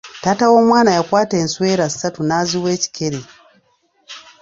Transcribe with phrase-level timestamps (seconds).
[0.23, 3.19] Taata w'omwana yakwata enswera ssatu n'aziiwa ekikere.